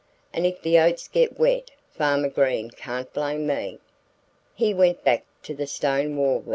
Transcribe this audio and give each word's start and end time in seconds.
"And 0.33 0.47
if 0.47 0.59
the 0.63 0.79
oats 0.79 1.07
get 1.07 1.37
wet 1.37 1.69
Farmer 1.91 2.29
Green 2.29 2.71
can't 2.71 3.13
blame 3.13 3.45
me." 3.45 3.77
He 4.55 4.73
went 4.73 5.03
back 5.03 5.25
to 5.43 5.53
the 5.53 5.67
stone 5.67 6.17
wall 6.17 6.39
then. 6.39 6.49